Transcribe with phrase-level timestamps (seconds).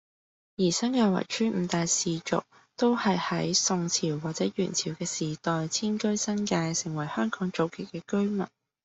[0.57, 2.41] 而新界圍村五大氏族，
[2.75, 8.43] 都係喺宋朝或者元朝嘅時代遷居新界，成為香港早期嘅居民